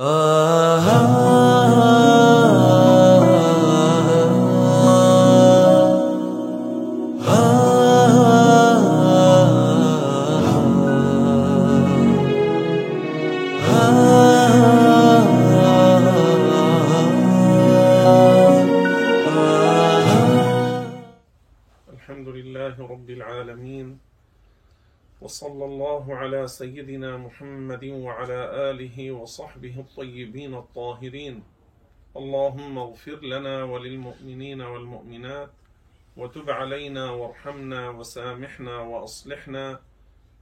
الحمد 0.00 1.37
الطاهرين 30.98 31.42
اللهم 32.16 32.78
اغفر 32.78 33.20
لنا 33.22 33.64
وللمؤمنين 33.64 34.60
والمؤمنات 34.60 35.50
وتب 36.16 36.50
علينا 36.50 37.10
وارحمنا 37.10 37.90
وسامحنا 37.90 38.78
وأصلحنا 38.78 39.80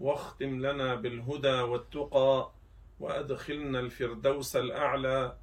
واختم 0.00 0.66
لنا 0.66 0.94
بالهدى 0.94 1.60
والتقى 1.60 2.50
وأدخلنا 3.00 3.80
الفردوس 3.80 4.56
الأعلى 4.56 5.36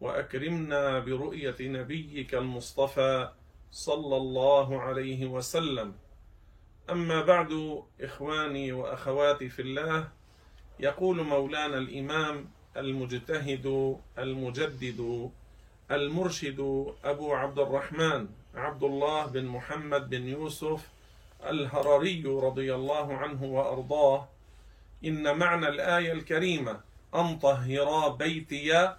وأكرمنا 0.00 0.98
برؤية 0.98 1.56
نبيك 1.60 2.34
المصطفى 2.34 3.32
صلى 3.70 4.16
الله 4.16 4.80
عليه 4.80 5.26
وسلم. 5.26 5.94
أما 6.90 7.22
بعد 7.22 7.82
إخواني 8.00 8.72
وأخواتي 8.72 9.48
في 9.48 9.62
الله 9.62 10.08
يقول 10.80 11.22
مولانا 11.24 11.78
الإمام 11.78 12.50
المجتهد 12.76 13.96
المجدد 14.18 15.30
المرشد 15.90 16.86
أبو 17.04 17.34
عبد 17.34 17.58
الرحمن 17.58 18.28
عبد 18.54 18.82
الله 18.82 19.26
بن 19.26 19.44
محمد 19.44 20.10
بن 20.10 20.28
يوسف 20.28 20.88
الهرري 21.46 22.22
رضي 22.22 22.74
الله 22.74 23.16
عنه 23.16 23.44
وأرضاه. 23.44 24.28
إن 25.04 25.38
معنى 25.38 25.68
الآية 25.68 26.12
الكريمة 26.12 26.80
أن 27.14 27.38
طهرا 27.38 28.08
بيتي 28.08 28.94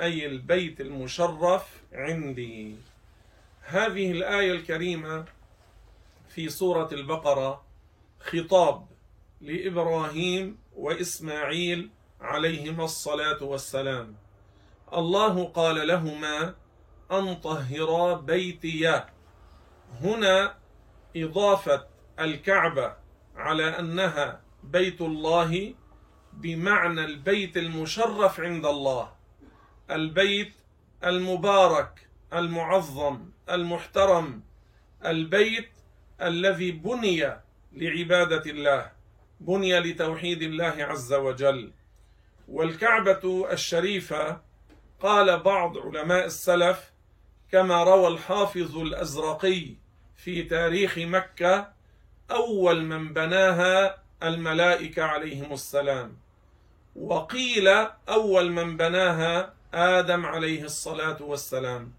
أي 0.00 0.26
البيت 0.26 0.80
المشرف 0.80 1.80
عندي. 1.92 2.74
هذه 3.62 4.10
الآية 4.10 4.52
الكريمة 4.52 5.24
في 6.28 6.48
سورة 6.48 6.88
البقرة 6.92 7.64
خطاب 8.20 8.86
لإبراهيم 9.40 10.58
وإسماعيل 10.76 11.90
عليهما 12.22 12.84
الصلاة 12.84 13.42
والسلام. 13.42 14.14
الله 14.92 15.44
قال 15.44 15.86
لهما 15.88 16.54
أن 17.12 17.34
طهرا 17.34 18.14
بيتي. 18.14 19.02
هنا 20.00 20.54
إضافة 21.16 21.86
الكعبة 22.20 22.94
على 23.36 23.78
أنها 23.78 24.40
بيت 24.62 25.00
الله 25.00 25.74
بمعنى 26.32 27.04
البيت 27.04 27.56
المشرف 27.56 28.40
عند 28.40 28.66
الله. 28.66 29.12
البيت 29.90 30.52
المبارك 31.04 32.08
المعظم 32.32 33.30
المحترم. 33.50 34.42
البيت 35.04 35.68
الذي 36.22 36.70
بني 36.70 37.36
لعبادة 37.72 38.50
الله 38.50 38.92
بني 39.40 39.80
لتوحيد 39.80 40.42
الله 40.42 40.74
عز 40.78 41.12
وجل. 41.12 41.72
والكعبة 42.52 43.52
الشريفة 43.52 44.40
قال 45.00 45.38
بعض 45.40 45.78
علماء 45.78 46.24
السلف 46.24 46.90
كما 47.52 47.84
روى 47.84 48.08
الحافظ 48.08 48.78
الأزرقي 48.78 49.74
في 50.16 50.42
تاريخ 50.42 50.98
مكة 50.98 51.72
أول 52.30 52.84
من 52.84 53.12
بناها 53.12 54.02
الملائكة 54.22 55.02
عليهم 55.02 55.52
السلام. 55.52 56.16
وقيل 56.96 57.68
أول 58.08 58.50
من 58.52 58.76
بناها 58.76 59.54
آدم 59.74 60.26
عليه 60.26 60.64
الصلاة 60.64 61.22
والسلام. 61.22 61.92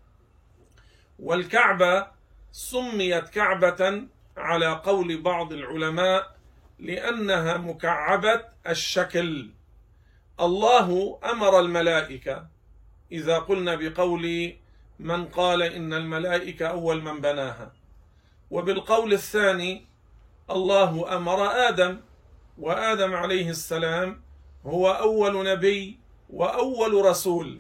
والكعبة 1.20 2.08
سميت 2.52 3.30
كعبة 3.30 4.04
على 4.38 4.68
قول 4.68 5.22
بعض 5.22 5.54
العلماء 5.54 6.36
لأنها 6.80 7.58
مكعبة 7.58 8.42
الشكل. 8.68 9.50
الله 10.40 11.20
أمر 11.24 11.60
الملائكة. 11.60 12.48
إذا 13.12 13.40
قلنا 13.40 13.76
بقول 13.76 14.54
من 15.00 15.26
قال 15.26 15.64
إن 15.64 15.94
الملائكة 15.94 16.68
أول 16.68 17.02
من 17.02 17.22
بناها. 17.22 17.74
وبالقول 18.52 19.14
الثاني 19.14 19.86
الله 20.52 21.16
أمر 21.18 21.46
آدم 21.70 22.00
وآدم 22.58 23.14
عليه 23.14 23.50
السلام 23.50 24.22
هو 24.66 24.92
أول 24.92 25.52
نبي 25.52 26.00
وأول 26.30 27.06
رسول. 27.06 27.60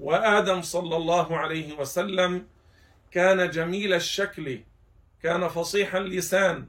وآدم 0.00 0.62
صلى 0.62 0.96
الله 0.96 1.36
عليه 1.36 1.78
وسلم 1.78 2.46
كان 3.10 3.50
جميل 3.50 3.92
الشكل 3.92 4.60
كان 5.22 5.48
فصيح 5.48 5.94
اللسان 5.94 6.68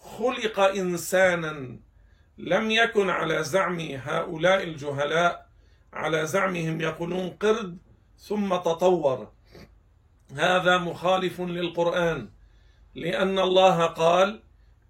خلق 0.00 0.60
إنسانا. 0.60 1.78
لم 2.42 2.70
يكن 2.70 3.10
على 3.10 3.44
زعم 3.44 3.80
هؤلاء 3.80 4.62
الجهلاء 4.62 5.46
على 5.92 6.26
زعمهم 6.26 6.80
يقولون 6.80 7.30
قرد 7.30 7.78
ثم 8.18 8.56
تطور. 8.56 9.28
هذا 10.36 10.78
مخالف 10.78 11.40
للقرآن 11.40 12.28
لأن 12.94 13.38
الله 13.38 13.86
قال 13.86 14.40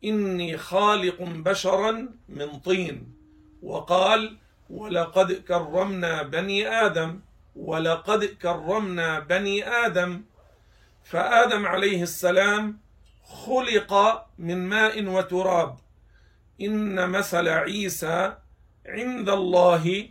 إني 0.04 0.56
خالق 0.56 1.22
بشرا 1.22 2.08
من 2.28 2.58
طين 2.58 3.14
وقال 3.62 4.36
ولقد 4.70 5.32
كرمنا 5.32 6.22
بني 6.22 6.68
آدم 6.68 7.20
ولقد 7.56 8.24
كرمنا 8.24 9.18
بني 9.18 9.68
آدم 9.68 10.22
فآدم 11.04 11.66
عليه 11.66 12.02
السلام 12.02 12.78
خلق 13.24 14.24
من 14.38 14.68
ماء 14.68 15.04
وتراب. 15.04 15.76
إن 16.60 17.10
مثل 17.10 17.48
عيسى 17.48 18.32
عند 18.86 19.28
الله 19.28 20.08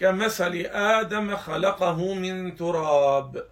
كمثل 0.00 0.66
آدم 0.72 1.36
خلقه 1.36 2.14
من 2.14 2.56
تراب. 2.56 3.46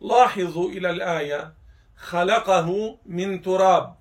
لاحظوا 0.00 0.70
إلى 0.70 0.90
الآية. 0.90 1.52
خلقه 1.96 2.98
من 3.06 3.42
تراب. 3.42 3.96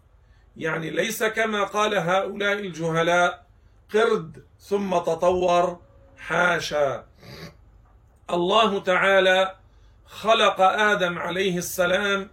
يعني 0.58 0.90
ليس 0.90 1.24
كما 1.24 1.64
قال 1.64 1.96
هؤلاء 1.96 2.54
الجهلاء 2.54 3.46
قرد 3.94 4.44
ثم 4.60 4.98
تطور 4.98 5.80
حاشا. 6.18 7.06
الله 8.30 8.80
تعالى 8.80 9.56
خلق 10.06 10.62
آدم 10.62 11.20
عليه 11.20 11.58
السلام 11.58 12.30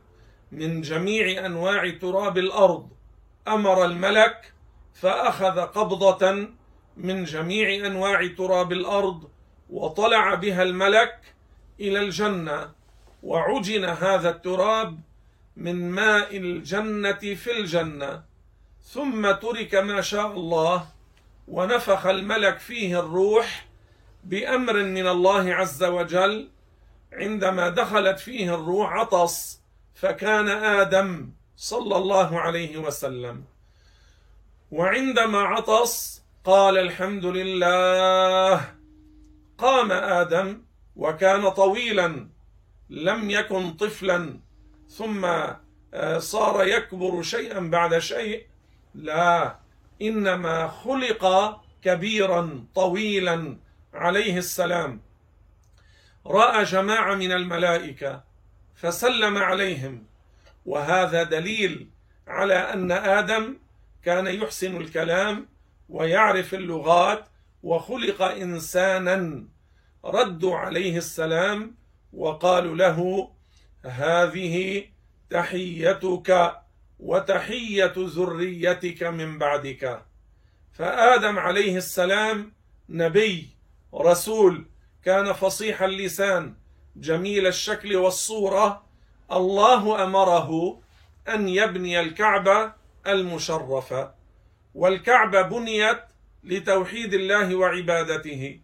من 0.52 0.80
جميع 0.80 1.46
أنواع 1.46 1.90
تراب 1.90 2.38
الأرض. 2.38 2.88
أمر 3.48 3.84
الملك 3.84 4.51
فأخذ 4.94 5.60
قبضة 5.60 6.48
من 6.96 7.24
جميع 7.24 7.86
أنواع 7.86 8.26
تراب 8.26 8.72
الأرض 8.72 9.30
وطلع 9.70 10.34
بها 10.34 10.62
الملك 10.62 11.20
إلى 11.80 11.98
الجنة 11.98 12.70
وعجن 13.22 13.84
هذا 13.84 14.30
التراب 14.30 15.00
من 15.56 15.90
ماء 15.90 16.36
الجنة 16.36 17.12
في 17.12 17.58
الجنة. 17.58 18.22
ثم 18.82 19.30
ترك 19.30 19.74
ما 19.74 20.00
شاء 20.00 20.26
الله 20.26 20.86
ونفخ 21.48 22.06
الملك 22.06 22.58
فيه 22.58 23.00
الروح 23.00 23.66
بأمر 24.24 24.72
من 24.82 25.06
الله 25.06 25.54
عز 25.54 25.84
وجل. 25.84 26.48
عندما 27.12 27.68
دخلت 27.68 28.18
فيه 28.18 28.54
الروح 28.54 28.92
عطس 28.92 29.60
فكان 29.94 30.48
آدم 30.48 31.30
صلى 31.56 31.96
الله 31.96 32.40
عليه 32.40 32.76
وسلم. 32.76 33.44
وعندما 34.72 35.38
عطس 35.38 36.22
قال 36.44 36.78
الحمد 36.78 37.24
لله. 37.24 38.74
قام 39.58 39.92
آدم 39.92 40.62
وكان 40.96 41.48
طويلا 41.48 42.28
لم 42.90 43.30
يكن 43.30 43.72
طفلا 43.72 44.40
ثم 44.88 45.28
صار 46.18 46.66
يكبر 46.66 47.22
شيئا 47.22 47.60
بعد 47.60 47.98
شيء. 47.98 48.46
لا 48.94 49.56
إنما 50.02 50.68
خلق 50.68 51.24
كبيرا 51.82 52.64
طويلا 52.74 53.56
عليه 53.94 54.38
السلام. 54.38 55.00
رأى 56.26 56.64
جماعة 56.64 57.14
من 57.14 57.32
الملائكة 57.32 58.24
فسلم 58.74 59.38
عليهم. 59.38 60.06
وهذا 60.66 61.22
دليل 61.22 61.90
على 62.26 62.54
أن 62.54 62.92
آدم 62.92 63.56
كان 64.04 64.26
يحسن 64.26 64.76
الكلام 64.76 65.48
ويعرف 65.88 66.54
اللغات 66.54 67.24
وخلق 67.62 68.22
إنسانا 68.22 69.44
ردوا 70.04 70.56
عليه 70.56 70.96
السلام 70.96 71.74
وقالوا 72.12 72.76
له 72.76 73.30
هذه 73.84 74.84
تحيتك 75.30 76.56
وتحية 76.98 77.92
ذريتك 77.96 79.02
من 79.02 79.38
بعدك. 79.38 80.02
فآدم 80.72 81.38
عليه 81.38 81.76
السلام 81.76 82.52
نبي 82.88 83.48
رسول 83.94 84.66
كان 85.04 85.32
فصيح 85.32 85.82
اللسان 85.82 86.54
جميل 86.96 87.46
الشكل 87.46 87.96
والصورة. 87.96 88.86
الله 89.32 90.04
أمره 90.04 90.80
أن 91.28 91.48
يبني 91.48 92.00
الكعبة 92.00 92.72
المشرفه 93.06 94.14
والكعبه 94.74 95.42
بنيت 95.42 96.00
لتوحيد 96.44 97.14
الله 97.14 97.56
وعبادته. 97.56 98.60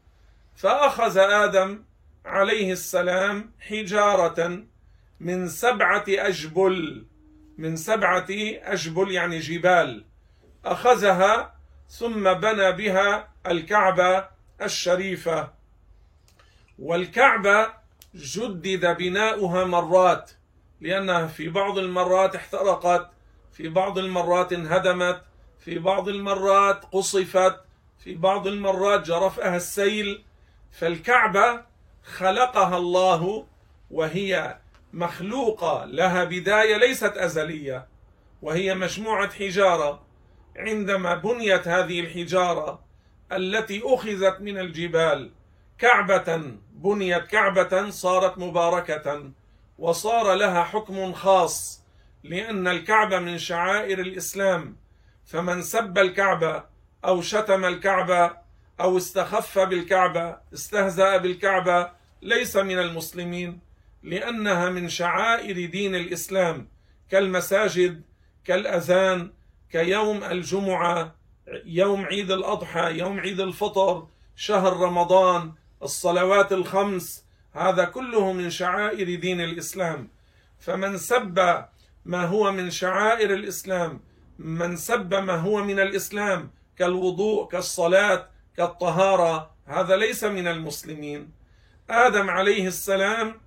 فأخذ 0.57 1.19
آدم 1.19 1.85
عليه 2.25 2.73
السلام 2.73 3.53
حجارة 3.61 4.63
من 5.21 5.49
سبعة 5.49 6.05
اشبل 6.09 7.07
من 7.59 7.77
سبعة 7.77 8.27
اشبل 8.63 9.11
يعني 9.11 9.39
جبال. 9.39 10.05
أخذها 10.65 11.55
ثم 11.89 12.33
بنى 12.33 12.73
بها 12.73 13.29
الكعبه 13.47 14.29
الشريفه 14.63 15.53
والكعبه 16.79 17.69
جدد 18.15 18.97
بناؤها 18.97 19.65
مرات 19.65 20.31
لأنها 20.81 21.27
في 21.27 21.49
بعض 21.49 21.79
المرات 21.79 22.37
احترقت. 22.37 23.11
في 23.59 23.69
بعض 23.69 23.99
المرات 23.99 24.53
انهدمت 24.53 25.23
في 25.59 25.79
بعض 25.79 26.09
المرات 26.09 26.85
قصفت 26.93 27.57
في 27.99 28.15
بعض 28.15 28.47
المرات 28.47 29.07
جرفها 29.07 29.57
السيل. 29.57 30.25
فالكعبة 30.73 31.63
خلقها 32.03 32.77
الله 32.77 33.47
وهي 33.91 34.59
مخلوقة 34.93 35.85
لها 35.85 36.25
بداية 36.25 36.77
ليست 36.77 37.13
أزلية 37.17 37.89
وهي 38.43 38.75
مجموعة 38.75 39.31
حجارة. 39.31 40.03
عندما 40.57 41.15
بنيت 41.15 41.69
هذه 41.69 42.01
الحجارة 42.01 42.81
التي 43.33 43.83
أخذت 43.85 44.41
من 44.41 44.59
الجبال 44.59 45.31
كعبة 45.79 46.53
بنيت 46.73 47.27
كعبة 47.27 47.91
صارت 47.91 48.39
مباركة 48.39 49.31
وصار 49.79 50.35
لها 50.35 50.65
حكم 50.65 51.13
خاص. 51.13 51.88
لأن 52.25 52.69
الكعبه 52.69 53.19
من 53.19 53.39
شعائر 53.39 54.01
الإسلام. 54.01 54.77
فمن 55.27 55.63
سب 55.63 55.99
الكعبه 55.99 56.65
أو 57.05 57.23
شتم 57.23 57.65
الكعبه 57.65 58.37
أو 58.81 58.97
استخف 58.97 59.59
بالكعبه 59.59 60.37
استهزأ 60.55 61.17
بالكعبه 61.17 61.91
ليس 62.23 62.57
من 62.57 62.79
المسلمين 62.79 63.61
لأنها 64.03 64.69
من 64.71 64.89
شعائر 64.89 65.71
دين 65.71 65.95
الإسلام 65.95 66.69
كالمساجد 67.11 68.03
كالأذان 68.45 69.33
كيوم 69.71 70.25
الجمعة 70.25 71.15
يوم 71.65 72.05
عيد 72.05 72.31
الأضحى 72.31 72.99
يوم 72.99 73.21
عيد 73.21 73.41
الفطر 73.41 74.07
شهر 74.37 74.77
رمضان 74.77 75.53
الصلوات 75.83 76.53
الخمس. 76.53 77.25
هذا 77.53 77.85
كله 77.85 78.33
من 78.33 78.51
شعائر 78.51 79.21
دين 79.21 79.41
الإسلام. 79.41 80.09
فمن 80.61 80.97
سب 80.97 81.65
ما 82.09 82.25
هو 82.25 82.53
من 82.53 82.71
شعائر 82.71 83.35
الإسلام. 83.35 84.01
من 84.39 84.77
سب 84.77 85.15
ما 85.15 85.37
هو 85.37 85.65
من 85.65 85.81
الإسلام 85.81 86.51
كالوضوء 86.79 87.49
كالصلاة 87.49 88.29
كالطهارة 88.57 89.51
هذا 89.67 89.97
ليس 89.97 90.25
من 90.25 90.49
المسلمين. 90.49 91.31
آدم 91.91 92.31
عليه 92.31 92.67
السلام 92.67 93.41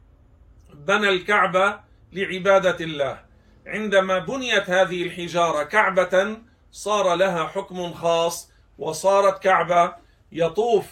بنى 0.73 1.09
الكعبة 1.09 1.79
لعبادة 2.13 2.85
الله. 2.85 3.19
عندما 3.67 4.19
بنيت 4.19 4.69
هذه 4.69 5.03
الحجارة 5.03 5.63
كعبة 5.63 6.37
صار 6.71 7.15
لها 7.15 7.47
حكم 7.47 7.93
خاص 7.93 8.51
وصارت 8.77 9.43
كعبة 9.43 9.95
يطوف 10.31 10.85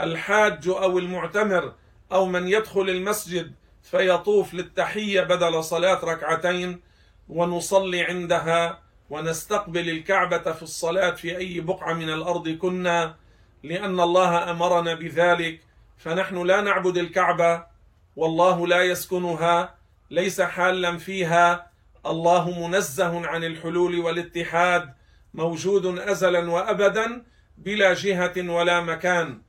الحاج 0.00 0.68
أو 0.68 0.98
المعتمر 0.98 1.74
أو 2.12 2.26
من 2.26 2.48
يدخل 2.48 2.88
المسجد 2.88 3.54
فيطوف 3.82 4.54
للتحية 4.54 5.20
بدل 5.20 5.64
صلاة 5.64 6.04
ركعتين. 6.04 6.93
ونصلي 7.28 8.02
عندها 8.02 8.80
ونستقبل 9.10 9.90
الكعبة 9.90 10.52
في 10.52 10.62
الصلاة 10.62 11.10
في 11.10 11.36
أي 11.36 11.60
بقعة 11.60 11.92
من 11.92 12.10
الأرض 12.10 12.48
كنا 12.48 13.14
لأن 13.62 14.00
الله 14.00 14.50
أمرنا 14.50 14.94
بذلك. 14.94 15.60
فنحن 15.98 16.46
لا 16.46 16.60
نعبد 16.60 16.96
الكعبة 16.96 17.64
والله 18.16 18.66
لا 18.66 18.82
يسكنها 18.82 19.74
ليس 20.10 20.40
حالا 20.40 20.98
فيها. 20.98 21.70
الله 22.06 22.68
منزه 22.68 23.26
عن 23.26 23.44
الحلول 23.44 23.98
والاتحاد 23.98 24.94
موجود 25.34 25.98
أزلا 25.98 26.50
وأبدا 26.50 27.24
بلا 27.58 27.94
جهة 27.94 28.50
ولا 28.50 28.80
مكان. 28.80 29.42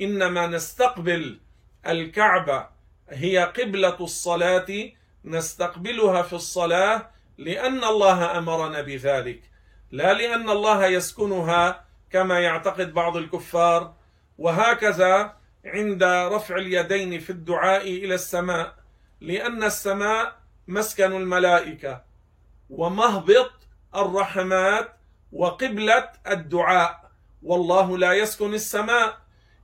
إنما 0.00 0.46
نستقبل 0.46 1.40
الكعبة 1.86 2.66
هي 3.08 3.38
قبلة 3.38 3.96
الصلاة 4.00 4.90
نستقبلها 5.24 6.22
في 6.22 6.32
الصلاة 6.32 7.10
لأن 7.38 7.84
الله 7.84 8.38
أمرنا 8.38 8.80
بذلك 8.82 9.42
لا 9.90 10.12
لأن 10.12 10.50
الله 10.50 10.86
يسكنها 10.86 11.84
كما 12.10 12.40
يعتقد 12.40 12.94
بعض 12.94 13.16
الكفار 13.16 13.94
وهكذا 14.38 15.36
عند 15.64 16.02
رفع 16.02 16.56
اليدين 16.56 17.20
في 17.20 17.30
الدعاء 17.30 17.82
إلى 17.82 18.14
السماء 18.14 18.74
لأن 19.20 19.64
السماء 19.64 20.36
مسكن 20.68 21.12
الملائكة 21.12 22.02
ومهبط 22.70 23.52
الرحمات 23.96 24.96
وقبلة 25.32 26.08
الدعاء 26.26 27.10
والله 27.42 27.98
لا 27.98 28.12
يسكن 28.12 28.54
السماء. 28.54 29.18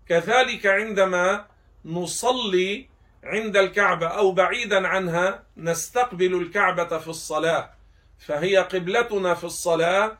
كذلك 0.08 0.66
عندما 0.66 1.46
نصلي 1.84 2.88
عند 3.24 3.56
الكعبة 3.56 4.06
أو 4.06 4.32
بعيدا 4.32 4.88
عنها 4.88 5.42
نستقبل 5.56 6.34
الكعبة 6.34 6.98
في 6.98 7.08
الصلاة. 7.08 7.70
فهي 8.18 8.56
قبلتنا 8.56 9.34
في 9.34 9.44
الصلاة 9.44 10.18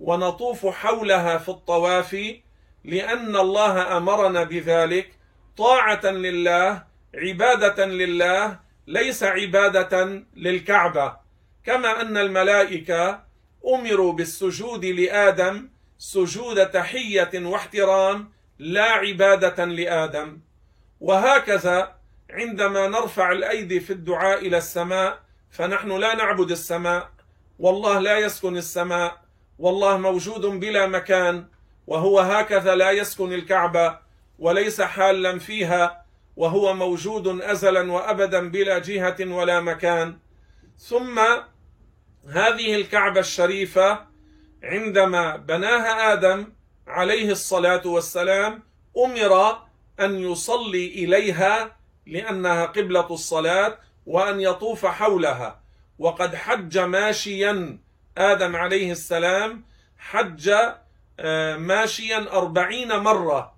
ونطوف 0.00 0.66
حولها 0.66 1.38
في 1.38 1.48
الطواف 1.48 2.34
لأن 2.84 3.36
الله 3.36 3.96
أمرنا 3.96 4.44
بذلك. 4.44 5.10
طاعة 5.56 6.06
لله 6.06 6.84
عبادة 7.14 7.86
لله 7.86 8.58
ليس 8.86 9.22
عبادة 9.22 10.22
للكعبة. 10.36 11.16
كما 11.64 12.00
أن 12.00 12.16
الملائكة 12.16 13.24
أمروا 13.74 14.12
بالسجود 14.12 14.84
لآدم 14.84 15.68
سجود 15.98 16.66
تحية 16.66 17.30
واحترام 17.34 18.32
لا 18.58 18.82
عبادة 18.90 19.64
لآدم. 19.64 20.40
وهكذا 21.00 21.95
عندما 22.30 22.88
نرفع 22.88 23.32
الأيدي 23.32 23.80
في 23.80 23.92
الدعاء 23.92 24.46
إلى 24.46 24.58
السماء 24.58 25.18
فنحن 25.50 25.92
لا 25.92 26.14
نعبد 26.14 26.50
السماء. 26.50 27.10
والله 27.58 27.98
لا 27.98 28.18
يسكن 28.18 28.56
السماء. 28.56 29.20
والله 29.58 29.96
موجود 29.98 30.46
بلا 30.46 30.86
مكان. 30.86 31.46
وهو 31.86 32.20
هكذا 32.20 32.74
لا 32.74 32.90
يسكن 32.90 33.32
الكعبة 33.32 33.98
وليس 34.38 34.80
حالا 34.80 35.38
فيها. 35.38 36.04
وهو 36.36 36.74
موجود 36.74 37.42
أزلا 37.42 37.92
وأبدا 37.92 38.48
بلا 38.48 38.78
جهة 38.78 39.16
ولا 39.20 39.60
مكان. 39.60 40.18
ثم 40.78 41.18
هذه 42.28 42.74
الكعبة 42.74 43.20
الشريفة 43.20 44.06
عندما 44.62 45.36
بناها 45.36 46.12
آدم 46.12 46.52
عليه 46.86 47.30
الصلاة 47.30 47.86
والسلام 47.86 48.62
أمر 49.04 49.58
أن 50.00 50.18
يصلي 50.18 50.86
إليها 50.86 51.75
لأنها 52.06 52.66
قبلة 52.66 53.06
الصلاة 53.10 53.78
وأن 54.06 54.40
يطوف 54.40 54.86
حولها. 54.86 55.60
وقد 55.98 56.34
حج 56.34 56.78
ماشيا 56.78 57.78
آدم 58.18 58.56
عليه 58.56 58.92
السلام 58.92 59.64
حج 59.98 60.52
آه، 61.20 61.56
ماشيا 61.56 62.32
أربعين 62.32 62.96
مرة. 62.96 63.54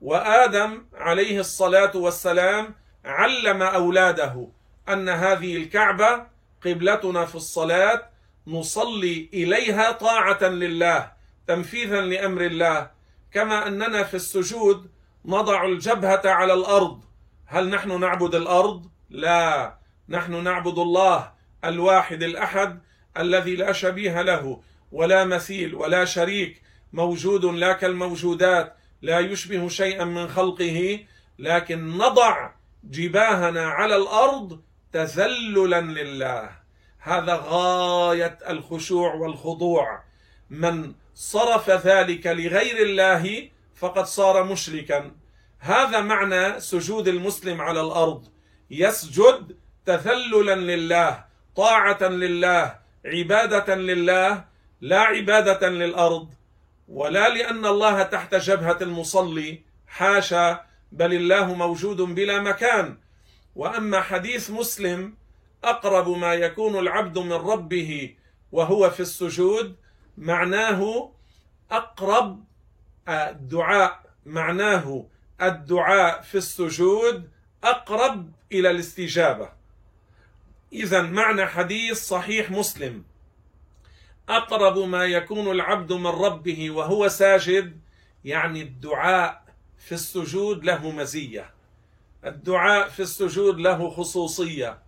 وآدم 0.00 0.86
عليه 0.94 1.40
الصلاة 1.40 1.96
والسلام 1.96 2.74
علم 3.04 3.62
أولاده 3.62 4.48
أن 4.88 5.08
هذه 5.08 5.56
الكعبة 5.56 6.26
قبلتنا 6.64 7.24
في 7.24 7.34
الصلاة 7.34 8.08
نصلي 8.46 9.28
إليها 9.34 9.92
طاعة 9.92 10.44
لله 10.44 11.12
تنفيذا 11.46 12.00
لأمر 12.00 12.42
الله. 12.42 12.90
كما 13.32 13.66
أننا 13.68 14.02
في 14.02 14.14
السجود 14.14 14.90
نضع 15.24 15.64
الجبهة 15.64 16.22
على 16.24 16.52
الأرض 16.52 17.07
هل 17.50 17.70
نحن 17.70 18.00
نعبد 18.00 18.34
الأرض؟ 18.34 18.90
لا. 19.10 19.78
نحن 20.08 20.44
نعبد 20.44 20.78
الله 20.78 21.32
الواحد 21.64 22.22
الأحد 22.22 22.80
الذي 23.18 23.56
لا 23.56 23.72
شبيه 23.72 24.22
له 24.22 24.60
ولا 24.92 25.24
مثيل 25.24 25.74
ولا 25.74 26.04
شريك 26.04 26.62
موجود 26.92 27.44
لا 27.44 27.72
كالموجودات 27.72 28.76
لا 29.02 29.18
يشبه 29.18 29.68
شيئا 29.68 30.04
من 30.04 30.28
خلقه 30.28 31.00
لكن 31.38 31.98
نضع 31.98 32.50
جباهنا 32.84 33.66
على 33.66 33.96
الأرض 33.96 34.60
تذللا 34.92 35.80
لله. 35.80 36.50
هذا 36.98 37.40
غاية 37.44 38.38
الخشوع 38.48 39.14
والخضوع. 39.14 40.02
من 40.50 40.94
صرف 41.14 41.70
ذلك 41.70 42.26
لغير 42.26 42.82
الله 42.82 43.48
فقد 43.74 44.04
صار 44.04 44.44
مشركا. 44.44 45.10
هذا 45.58 46.00
معنى 46.00 46.60
سجود 46.60 47.08
المسلم 47.08 47.60
على 47.60 47.80
الأرض. 47.80 48.28
يسجد 48.70 49.56
تذللا 49.86 50.54
لله 50.54 51.24
طاعة 51.56 52.02
لله 52.02 52.78
عبادة 53.04 53.74
لله 53.74 54.44
لا 54.80 55.00
عبادة 55.00 55.68
للأرض 55.68 56.34
ولا 56.88 57.28
لأن 57.28 57.66
الله 57.66 58.02
تحت 58.02 58.34
جبهة 58.34 58.78
المصلي 58.82 59.62
حاشا 59.86 60.64
بل 60.92 61.14
الله 61.14 61.54
موجود 61.54 61.96
بلا 61.96 62.40
مكان. 62.40 62.96
وأما 63.54 64.00
حديث 64.00 64.50
مسلم 64.50 65.14
أقرب 65.64 66.08
ما 66.08 66.34
يكون 66.34 66.78
العبد 66.78 67.18
من 67.18 67.32
ربه 67.32 68.14
وهو 68.52 68.90
في 68.90 69.00
السجود 69.00 69.76
معناه 70.18 71.12
أقرب 71.70 72.44
الدعاء 73.08 74.00
معناه 74.26 75.06
الدعاء 75.42 76.20
في 76.20 76.38
السجود 76.38 77.30
أقرب 77.64 78.32
إلى 78.52 78.70
الاستجابة. 78.70 79.52
اذا 80.72 81.02
معنى 81.02 81.46
حديث 81.46 82.08
صحيح 82.08 82.50
مسلم. 82.50 83.04
أقرب 84.28 84.78
ما 84.78 85.04
يكون 85.04 85.50
العبد 85.50 85.92
من 85.92 86.06
ربه 86.06 86.70
وهو 86.70 87.08
ساجد 87.08 87.80
يعني 88.24 88.62
الدعاء 88.62 89.44
في 89.78 89.92
السجود 89.92 90.64
له 90.64 90.90
مزية. 90.90 91.50
الدعاء 92.24 92.88
في 92.88 93.00
السجود 93.00 93.60
له 93.60 93.90
خصوصية. 93.90 94.78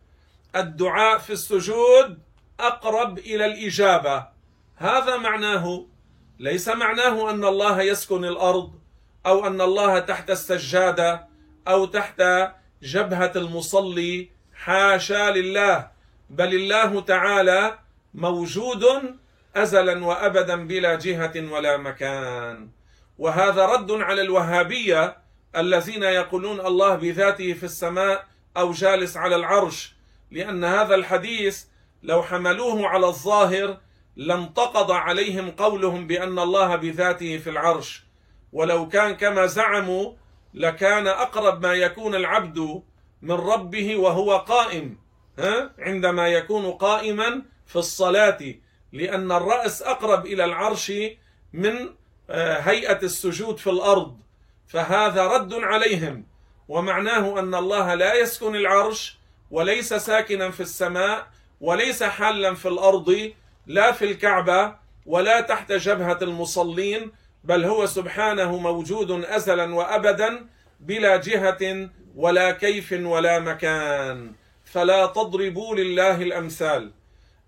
الدعاء 0.56 1.18
في 1.18 1.32
السجود 1.32 2.18
أقرب 2.60 3.18
إلى 3.18 3.46
الإجابة. 3.46 4.28
هذا 4.76 5.16
معناه 5.16 5.86
ليس 6.38 6.68
معناه 6.68 7.30
أن 7.30 7.44
الله 7.44 7.82
يسكن 7.82 8.24
الأرض. 8.24 8.79
أو 9.26 9.46
أن 9.46 9.60
الله 9.60 9.98
تحت 9.98 10.30
السجادة 10.30 11.26
أو 11.68 11.84
تحت 11.84 12.22
جبهة 12.82 13.32
المصلي 13.36 14.30
حاشا 14.54 15.30
لله. 15.30 15.90
بل 16.30 16.54
الله 16.54 17.00
تعالى 17.00 17.78
موجود 18.14 18.84
ازلا 19.56 20.04
وابدا 20.04 20.56
بلا 20.56 20.94
جهة 20.94 21.52
ولا 21.52 21.76
مكان. 21.76 22.68
وهذا 23.18 23.66
رد 23.66 23.90
على 23.92 24.22
الوهابية 24.22 25.16
الذين 25.56 26.02
يقولون 26.02 26.60
الله 26.60 26.94
بذاته 26.94 27.52
في 27.52 27.64
السماء 27.64 28.26
أو 28.56 28.72
جالس 28.72 29.16
على 29.16 29.36
العرش 29.36 29.94
لأن 30.30 30.64
هذا 30.64 30.94
الحديث 30.94 31.64
لو 32.02 32.22
حملوه 32.22 32.88
على 32.88 33.06
الظاهر 33.06 33.78
لانتقض 34.16 34.90
عليهم 34.90 35.50
قولهم 35.50 36.06
بأن 36.06 36.38
الله 36.38 36.76
بذاته 36.76 37.38
في 37.38 37.50
العرش. 37.50 38.09
ولو 38.52 38.88
كان 38.88 39.16
كما 39.16 39.46
زعموا 39.46 40.12
لكان 40.54 41.06
أقرب 41.06 41.66
ما 41.66 41.74
يكون 41.74 42.14
العبد 42.14 42.82
من 43.22 43.34
ربه 43.34 43.96
وهو 43.96 44.36
قائم 44.36 44.98
ها؟ 45.38 45.70
عندما 45.78 46.28
يكون 46.28 46.70
قائما 46.70 47.42
في 47.66 47.76
الصلاة 47.76 48.54
لأن 48.92 49.32
الرأس 49.32 49.82
أقرب 49.82 50.26
إلى 50.26 50.44
العرش 50.44 50.92
من 51.52 51.90
آه، 52.30 52.58
هيئة 52.58 53.02
السجود 53.02 53.56
في 53.56 53.70
الأرض 53.70 54.18
فهذا 54.66 55.26
رد 55.26 55.54
عليهم. 55.54 56.26
ومعناه 56.68 57.38
أن 57.38 57.54
الله 57.54 57.94
لا 57.94 58.14
يسكن 58.14 58.56
العرش 58.56 59.18
وليس 59.50 59.94
ساكنا 59.94 60.50
في 60.50 60.60
السماء 60.60 61.26
وليس 61.60 62.02
حالا 62.02 62.54
في 62.54 62.68
الأرض 62.68 63.32
لا 63.66 63.92
في 63.92 64.04
الكعبة 64.04 64.74
ولا 65.06 65.40
تحت 65.40 65.72
جبهة 65.72 66.18
المصلين 66.22 67.12
بل 67.44 67.64
هو 67.64 67.86
سبحانه 67.86 68.56
موجود 68.56 69.24
ازلا 69.24 69.74
وابدا 69.74 70.46
بلا 70.80 71.16
جهة 71.16 71.90
ولا 72.16 72.50
كيف 72.52 72.92
ولا 72.92 73.38
مكان. 73.38 74.32
فلا 74.64 75.06
تضربوا 75.06 75.76
لله 75.76 76.22
الأمثال. 76.22 76.92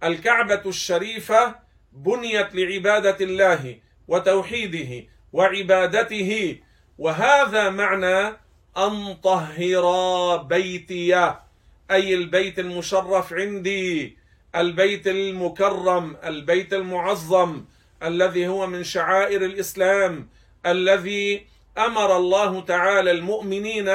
الكعبة 0.05 0.63
الشريفة 0.67 1.55
بنيت 1.93 2.55
لعبادة 2.55 3.17
الله 3.21 3.77
وتوحيده 4.09 5.07
وعبادته. 5.33 6.59
وهذا 6.99 7.71
معنى 7.71 8.37
أن 8.77 9.15
طهرا 9.23 10.37
بيتي 10.37 11.35
أي 11.91 12.15
البيت 12.15 12.59
المشرف 12.59 13.33
عندي 13.33 14.17
البيت 14.57 15.07
المكرم 15.07 16.17
البيت 16.25 16.73
المعظم. 16.73 17.65
الذي 18.05 18.49
هو 18.49 18.67
من 18.67 18.85
شعائر 18.85 19.45
الإسلام 19.45 20.29
الذي 20.67 21.47
أمر 21.79 22.17
الله 22.17 22.61
تعالى 22.61 23.11
المؤمنين 23.11 23.89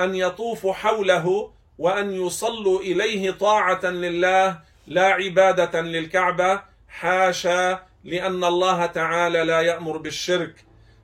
أن 0.00 0.14
يطوفوا 0.14 0.72
حوله 0.72 1.52
وأن 1.78 2.12
يصلوا 2.26 2.80
إليه 2.80 3.30
طاعة 3.30 3.86
لله 3.86 4.60
لا 4.86 5.06
عبادة 5.06 5.80
للكعبة 5.80 6.62
حاشا 6.88 7.82
لأن 8.04 8.44
الله 8.44 8.86
تعالى 8.86 9.44
لا 9.44 9.60
يأمر 9.60 9.96
بالشرك. 9.96 10.54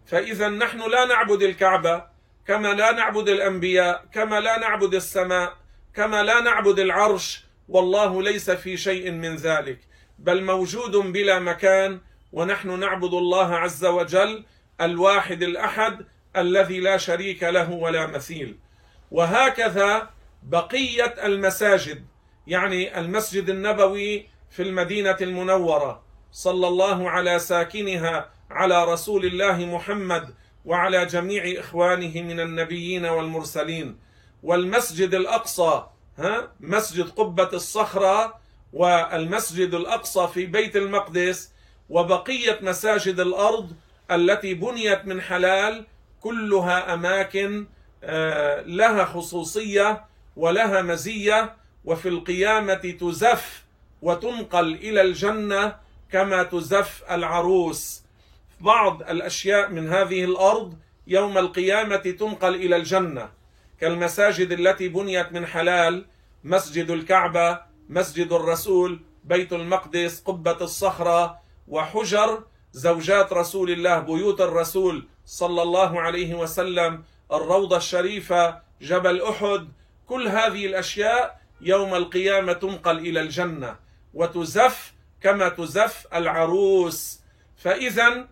فإذا 0.07 0.49
نحن 0.49 0.91
لا 0.91 1.05
نعبد 1.05 1.43
الكعبة 1.43 2.05
كما 2.47 2.69
لا 2.69 2.93
نعبد 2.93 3.29
الأنبياء 3.29 4.05
كما 4.15 4.41
لا 4.41 4.59
نعبد 4.59 4.95
السماء 4.95 5.57
كما 5.95 6.23
لا 6.23 6.41
نعبد 6.41 6.79
العرش 6.79 7.45
والله 7.69 8.23
ليس 8.23 8.51
في 8.51 8.77
شيء 8.77 9.11
من 9.11 9.37
ذلك. 9.37 9.79
بل 10.19 10.45
موجود 10.45 10.97
بلا 10.97 11.39
مكان 11.39 12.01
ونحن 12.33 12.79
نعبد 12.79 13.15
الله 13.15 13.55
عز 13.55 13.85
وجل 13.85 14.45
الواحد 14.81 15.43
الأحد 15.43 16.07
الذي 16.37 16.81
لا 16.81 16.97
شريك 16.97 17.43
له 17.43 17.71
ولا 17.71 18.07
مثيل. 18.07 18.59
وهكذا 19.11 20.11
بقية 20.43 21.15
المساجد 21.25 22.07
يعني 22.47 23.01
المسجد 23.01 23.51
النبوي 23.51 24.27
في 24.51 24.63
المدينة 24.63 25.17
المنورة 25.21 26.03
صلى 26.33 26.69
الله 26.69 27.11
على 27.11 27.39
ساكنها 27.39 28.31
على 28.51 28.85
رسول 28.85 29.27
الله 29.27 29.67
محمد 29.67 30.35
وعلى 30.65 31.07
جميع 31.07 31.61
إخوانه 31.61 32.23
من 32.23 32.41
النبيين 32.41 33.05
والمرسلين. 33.07 33.99
والمسجد 34.43 35.15
الأقصى 35.15 35.87
ها 36.19 36.53
مسجد 36.61 37.09
قبة 37.09 37.51
الصخرة 37.53 38.41
والمسجد 38.73 39.75
الأقصى 39.75 40.29
في 40.35 40.47
بيت 40.47 40.77
المقدس 40.77 41.53
وبقيه 41.89 42.59
مساجد 42.63 43.21
الأرض 43.21 43.73
التي 44.11 44.55
بنيت 44.55 45.07
من 45.07 45.21
حلال 45.21 45.87
كلها 46.21 46.95
أماكن 46.95 47.67
آه، 48.05 48.61
لها 48.63 49.05
خصوصية 49.05 50.05
ولها 50.37 50.83
مزية 50.83 51.57
وفي 51.85 52.09
القيامة 52.09 52.75
تزف 52.75 53.65
وتنقل 54.03 54.75
إلى 54.75 55.01
الجنة 55.01 55.77
كما 56.13 56.43
تزف 56.43 57.03
العروس. 57.11 58.03
بعض 58.61 59.03
الأشياء 59.03 59.71
من 59.71 59.89
هذه 59.89 60.25
الأرض 60.25 60.79
يوم 61.07 61.39
القيامة 61.39 61.97
تنقل 61.97 62.55
إلى 62.55 62.77
الجنة. 62.77 63.29
كالمساجد 63.81 64.53
التي 64.53 64.89
بنيت 64.89 65.33
من 65.33 65.47
حلال 65.47 66.05
مسجد 66.45 66.91
الكعبة 66.91 67.61
مسجد 67.89 68.33
الرسول 68.33 69.01
بيت 69.25 69.53
المقدس 69.53 70.21
قبة 70.21 70.57
الصخرة 70.61 71.39
وحجر 71.69 72.45
زوجات 72.73 73.33
رسول 73.33 73.71
الله 73.71 73.99
بيوت 73.99 74.41
الرسول 74.41 75.09
صلى 75.27 75.63
الله 75.63 76.01
عليه 76.01 76.35
وسلم 76.35 77.05
الروضة 77.33 77.77
الشريفة 77.77 78.61
جبل 78.83 79.23
أحد. 79.23 79.69
كل 80.07 80.29
هذه 80.29 80.67
الأشياء 80.67 81.41
يوم 81.61 81.95
القيامة 81.95 82.53
تنقل 82.53 82.99
إلى 82.99 83.21
الجنة 83.21 83.77
وتزف 84.15 84.93
كما 85.21 85.49
تزف 85.49 86.07
العروس. 86.15 87.21
فإذا 87.57 88.29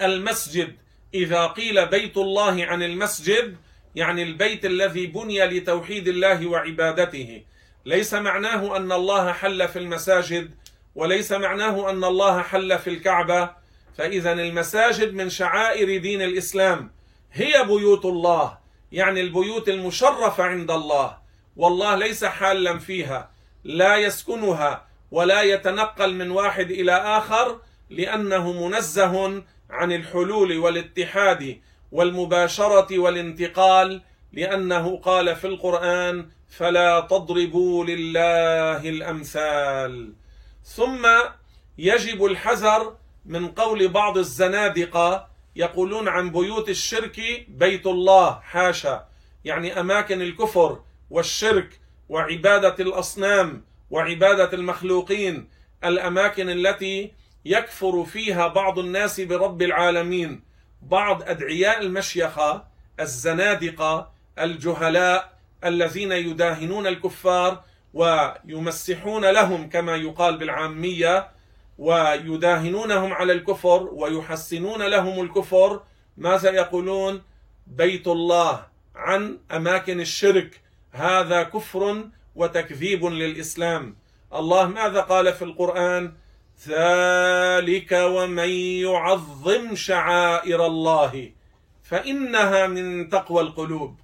المسجد 0.00 0.76
إذا 1.14 1.46
قيل 1.46 1.86
بيت 1.86 2.16
الله 2.16 2.64
عن 2.64 2.82
المسجد 2.82 3.56
يعني 3.94 4.22
البيت 4.22 4.64
الذي 4.64 5.06
بني 5.06 5.44
لتوحيد 5.44 6.08
الله 6.08 6.46
وعبادته. 6.46 7.42
ليس 7.86 8.14
معناه 8.14 8.76
أن 8.76 8.92
الله 8.92 9.32
حل 9.32 9.68
في 9.68 9.78
المساجد 9.78 10.50
وليس 10.94 11.32
معناه 11.32 11.90
أن 11.90 12.04
الله 12.04 12.42
حل 12.42 12.78
في 12.78 12.90
الكعبة. 12.90 13.64
فإذا 13.98 14.32
المساجد 14.32 15.14
من 15.14 15.30
شعائر 15.30 16.00
دين 16.00 16.22
الإسلام 16.22 16.90
هي 17.32 17.64
بيوت 17.64 18.04
الله 18.04 18.58
يعني 18.92 19.20
البيوت 19.20 19.68
المشرفة 19.68 20.44
عند 20.44 20.70
الله 20.70 21.18
والله 21.56 21.94
ليس 21.96 22.24
حالا 22.24 22.78
فيها 22.78 23.30
لا 23.64 23.96
يسكنها 23.96 24.86
ولا 25.10 25.42
يتنقل 25.42 26.14
من 26.14 26.30
واحد 26.30 26.70
إلى 26.70 26.92
آخر 26.92 27.60
لأنه 27.90 28.66
منزه 28.68 29.42
عن 29.70 29.92
الحلول 29.92 30.58
والاتحاد 30.58 31.60
والمباشرة 31.92 32.98
والانتقال 32.98 34.02
لأنه 34.32 34.96
قال 34.96 35.36
في 35.36 35.46
القرآن 35.46 36.28
فلا 36.48 37.00
تضربوا 37.00 37.84
لله 37.84 38.88
الأمثال 38.88 40.12
ثم 40.64 41.06
يجب 41.78 42.24
الحذر 42.24 42.96
من 43.24 43.48
قول 43.48 43.88
بعض 43.88 44.18
الزنادقة 44.18 45.28
يقولون 45.56 46.08
عن 46.08 46.30
بيوت 46.30 46.68
الشرك 46.68 47.46
بيت 47.48 47.86
الله 47.86 48.40
حاشا 48.40 49.06
يعني 49.44 49.80
أماكن 49.80 50.22
الكفر 50.22 50.80
والشرك 51.10 51.80
وعبادة 52.08 52.74
الأصنام 52.80 53.64
وعبادة 53.90 54.52
المخلوقين 54.52 55.48
الأماكن 55.84 56.50
التي 56.50 57.12
يكفر 57.44 58.04
فيها 58.04 58.48
بعض 58.48 58.78
الناس 58.78 59.20
برب 59.20 59.62
العالمين 59.62 60.42
بعض 60.82 61.22
أدعياء 61.22 61.80
المشيخة 61.80 62.64
الزنادقة 63.00 64.12
الجهلاء 64.38 65.38
الذين 65.64 66.12
يداهنون 66.12 66.86
الكفار 66.86 67.64
ويمسحون 67.94 69.24
لهم 69.24 69.68
كما 69.68 69.96
يقال 69.96 70.38
بالعامية 70.38 71.30
ويداهنونهم 71.78 73.12
على 73.12 73.32
الكفر 73.32 73.88
ويحسنون 73.92 74.82
لهم 74.82 75.20
الكفر. 75.20 75.80
ماذا 76.16 76.50
يقولون؟ 76.50 77.22
بيت 77.66 78.06
الله 78.06 78.66
عن 78.94 79.38
أماكن 79.52 80.00
الشرك. 80.00 80.60
هذا 80.92 81.42
كفر 81.42 82.04
وتكذيب 82.34 83.04
للإسلام. 83.04 83.96
الله 84.34 84.66
ماذا 84.66 85.00
قال 85.00 85.32
في 85.32 85.42
القرآن؟ 85.44 86.12
ذلك 86.68 87.92
ومن 87.92 88.48
يعظم 88.86 89.74
شعائر 89.74 90.66
الله 90.66 91.32
فإنها 91.82 92.66
من 92.66 93.08
تقوى 93.08 93.42
القلوب. 93.42 93.98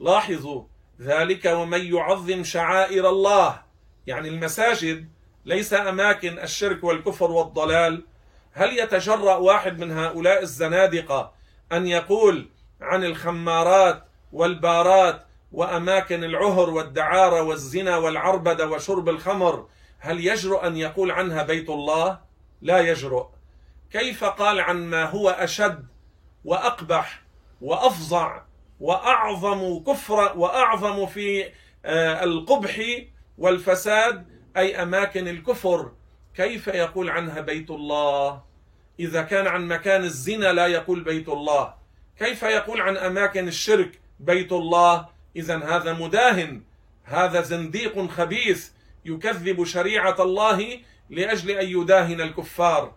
لاحظوا 0.00 0.62
ذلك 1.00 1.44
ومن 1.44 1.94
يعظم 1.94 2.44
شعائر 2.44 3.08
الله 3.08 3.62
يعني 4.06 4.28
المساجد 4.28 5.08
ليس 5.44 5.74
أماكن 5.74 6.38
الشرك 6.38 6.84
والكفر 6.84 7.30
والضلال 7.30 8.04
هل 8.52 8.78
يتجرأ 8.78 9.36
واحد 9.36 9.78
من 9.78 9.98
هؤلاء 9.98 10.42
الزنادقة 10.42 11.32
أن 11.72 11.86
يقول 11.86 12.48
عن 12.80 13.04
الخمارات 13.04 14.04
والبارات 14.32 15.26
وأماكن 15.52 16.24
العهر 16.24 16.70
والدعارة 16.70 17.42
والزنا 17.42 17.96
والعربدة 17.96 18.68
وشرب 18.68 19.08
الخمر 19.08 19.66
هل 19.98 20.26
يجرؤ 20.26 20.66
أن 20.66 20.76
يقول 20.76 21.10
عنها 21.10 21.42
بيت 21.42 21.70
الله؟ 21.70 22.18
لا 22.62 22.78
يجرؤ. 22.78 23.26
كيف 23.92 24.24
قال 24.24 24.60
عن 24.60 24.76
ما 24.76 25.04
هو 25.04 25.30
أشد 25.30 25.86
وأقبح 26.44 27.22
وأفظع 27.60 28.42
وأعظم 28.80 29.78
كفرا 29.78 30.32
وأعظم 30.32 31.06
في 31.06 31.44
آه، 31.84 32.24
القبح 32.24 32.80
والفساد 33.38 34.26
أي 34.56 34.82
أماكن 34.82 35.28
الكفر. 35.28 35.92
كيف 36.34 36.66
يقول 36.66 37.10
عنها 37.10 37.40
بيت 37.40 37.70
الله؟ 37.70 38.42
إذا 39.00 39.22
كان 39.22 39.46
عن 39.46 39.68
مكان 39.68 40.04
الزنا 40.04 40.52
لا 40.52 40.66
يقول 40.66 41.04
بيت 41.04 41.28
الله. 41.28 41.74
كيف 42.18 42.42
يقول 42.42 42.80
عن 42.80 42.96
أماكن 42.96 43.48
الشرك 43.48 44.00
بيت 44.20 44.52
الله؟ 44.52 45.06
اذا 45.36 45.56
هذا 45.56 45.92
مداهن 45.92 46.62
هذا 47.04 47.42
زنديق 47.42 48.10
خبيث 48.10 48.70
يكذب 49.04 49.64
شريعة 49.64 50.16
الله 50.22 50.78
لأجل 51.10 51.50
أن 51.50 51.66
يداهن 51.68 52.20
الكفار. 52.20 52.92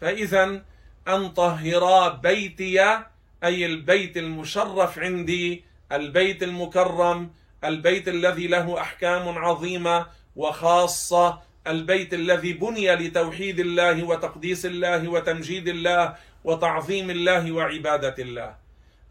فاذا 0.00 0.64
أن 1.08 1.28
طهرا 1.28 2.08
بيتي 2.08 3.04
أي 3.44 3.66
البيت 3.66 4.16
المشرف 4.16 4.98
عندي 4.98 5.64
البيت 5.92 6.42
المكرم 6.42 7.30
البيت 7.64 8.08
الذي 8.08 8.46
له 8.46 8.80
أحكام 8.80 9.38
عظيمة 9.38 10.06
وخاصة 10.36 11.42
البيت 11.66 12.14
الذي 12.14 12.52
بني 12.52 12.94
لتوحيد 12.94 13.60
الله 13.60 14.04
وتقديس 14.04 14.66
الله 14.66 15.08
وتمجيد 15.08 15.68
الله 15.68 16.14
وتعظيم 16.44 17.10
الله 17.10 17.52
وعبادة 17.52 18.14
الله. 18.18 18.54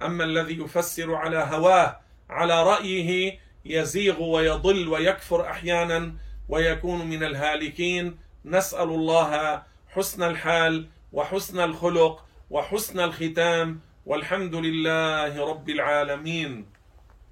أما 0.02 0.24
الذي 0.24 0.60
يفسر 0.62 1.16
على 1.16 1.38
هواه 1.38 2.00
على 2.30 2.64
رأيه 2.64 3.40
يزيغ 3.66 4.24
ويضل 4.24 4.88
ويكفر 4.88 5.50
أحيانا 5.50 6.14
ويكون 6.50 7.08
من 7.08 7.24
الهالكين. 7.24 8.18
نسأل 8.46 8.90
الله 8.90 9.64
حسن 9.88 10.24
الحال 10.24 10.88
وحسن 11.14 11.60
الخلق 11.60 12.26
وحسن 12.50 13.00
الختام 13.00 13.80
والحمد 14.06 14.56
لله 14.56 15.50
رب 15.50 15.70
العالمين. 15.70 16.66